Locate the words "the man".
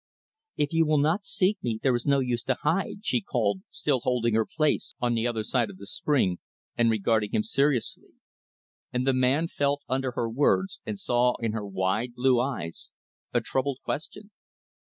9.05-9.47